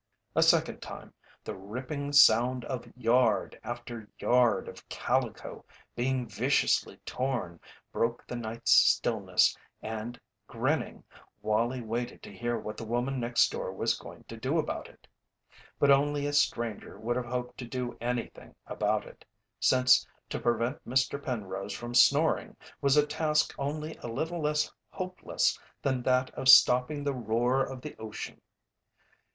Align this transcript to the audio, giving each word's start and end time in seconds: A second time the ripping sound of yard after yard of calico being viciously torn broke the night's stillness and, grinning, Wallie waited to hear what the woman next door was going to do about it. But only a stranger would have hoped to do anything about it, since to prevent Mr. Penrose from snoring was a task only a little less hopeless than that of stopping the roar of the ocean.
A 0.35 0.41
second 0.41 0.79
time 0.81 1.13
the 1.43 1.53
ripping 1.53 2.11
sound 2.11 2.65
of 2.65 2.91
yard 2.97 3.59
after 3.63 4.09
yard 4.17 4.67
of 4.67 4.89
calico 4.89 5.63
being 5.95 6.27
viciously 6.27 6.97
torn 7.05 7.59
broke 7.91 8.25
the 8.25 8.35
night's 8.35 8.71
stillness 8.71 9.55
and, 9.79 10.19
grinning, 10.47 11.03
Wallie 11.43 11.83
waited 11.83 12.23
to 12.23 12.35
hear 12.35 12.57
what 12.57 12.77
the 12.77 12.83
woman 12.83 13.19
next 13.19 13.51
door 13.51 13.71
was 13.71 13.95
going 13.95 14.23
to 14.23 14.35
do 14.35 14.57
about 14.57 14.87
it. 14.89 15.05
But 15.77 15.91
only 15.91 16.25
a 16.25 16.33
stranger 16.33 16.97
would 16.97 17.15
have 17.15 17.27
hoped 17.27 17.59
to 17.59 17.65
do 17.65 17.95
anything 18.01 18.55
about 18.65 19.05
it, 19.05 19.23
since 19.59 20.07
to 20.29 20.39
prevent 20.39 20.83
Mr. 20.83 21.21
Penrose 21.23 21.73
from 21.73 21.93
snoring 21.93 22.55
was 22.81 22.97
a 22.97 23.05
task 23.05 23.53
only 23.59 23.95
a 23.97 24.07
little 24.07 24.41
less 24.41 24.71
hopeless 24.89 25.59
than 25.83 26.01
that 26.01 26.31
of 26.31 26.49
stopping 26.49 27.03
the 27.03 27.13
roar 27.13 27.63
of 27.63 27.81
the 27.83 27.95
ocean. 27.99 28.41